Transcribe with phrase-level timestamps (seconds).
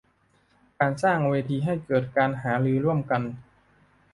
[0.79, 3.21] การสร้างเวทีให้เกิดการหารือร่วมกัน